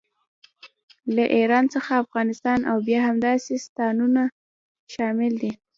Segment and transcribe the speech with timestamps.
[1.15, 4.23] له ایران څخه افغانستان او بیا همداسې ستانونه
[4.93, 5.51] شامل دي.